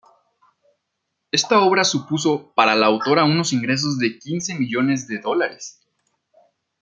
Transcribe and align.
Esta 1.31 1.59
obra 1.59 1.83
supuso 1.83 2.53
para 2.55 2.73
la 2.73 2.87
autora 2.87 3.23
unos 3.23 3.53
ingresos 3.53 3.99
de 3.99 4.17
quince 4.17 4.55
millones 4.55 5.07
de 5.07 5.19
dólares. 5.19 5.79